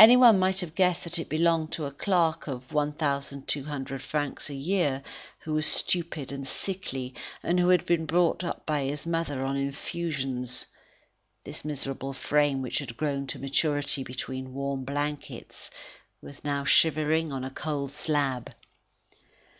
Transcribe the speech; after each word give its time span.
Anyone 0.00 0.40
might 0.40 0.58
have 0.58 0.74
guessed 0.74 1.04
that 1.04 1.16
it 1.16 1.28
belonged 1.28 1.70
to 1.74 1.86
a 1.86 1.92
clerk 1.92 2.48
at 2.48 2.72
1,200 2.72 4.02
francs 4.02 4.50
a 4.50 4.54
year, 4.54 5.00
who 5.44 5.52
was 5.52 5.64
stupid 5.64 6.32
and 6.32 6.44
sickly, 6.44 7.14
and 7.40 7.60
who 7.60 7.68
had 7.68 7.86
been 7.86 8.04
brought 8.04 8.42
up 8.42 8.66
by 8.66 8.82
his 8.82 9.06
mother 9.06 9.44
on 9.44 9.56
infusions. 9.56 10.66
This 11.44 11.64
miserable 11.64 12.14
frame, 12.14 12.62
which 12.62 12.78
had 12.80 12.96
grown 12.96 13.28
to 13.28 13.38
maturity 13.38 14.02
between 14.02 14.54
warm 14.54 14.82
blankets, 14.82 15.70
was 16.20 16.42
now 16.42 16.64
shivering 16.64 17.30
on 17.32 17.44
a 17.44 17.50
cold 17.50 17.92
slab. 17.92 18.52